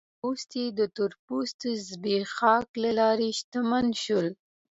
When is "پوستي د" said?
0.21-0.81